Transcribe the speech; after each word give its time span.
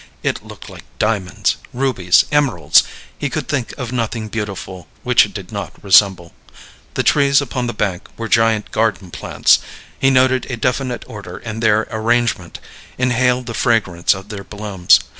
It 0.23 0.43
looked 0.43 0.67
like 0.67 0.81
diamonds, 0.97 1.57
rubies, 1.73 2.25
emeralds; 2.31 2.81
he 3.15 3.29
could 3.29 3.47
think 3.47 3.71
of 3.77 3.91
nothing 3.91 4.29
beautiful 4.29 4.87
which 5.03 5.27
it 5.27 5.33
did 5.35 5.51
not 5.51 5.73
resemble. 5.83 6.33
The 6.95 7.03
trees 7.03 7.39
upon 7.39 7.67
the 7.67 7.73
bank 7.75 8.07
were 8.17 8.27
giant 8.27 8.71
garden 8.71 9.11
plants; 9.11 9.59
he 9.99 10.09
noted 10.09 10.49
a 10.49 10.57
definite 10.57 11.05
order 11.07 11.37
in 11.37 11.59
their 11.59 11.87
arrangement, 11.91 12.57
inhaled 12.97 13.45
the 13.45 13.53
fragrance 13.53 14.15
of 14.15 14.29
their 14.29 14.43
blooms. 14.43 15.01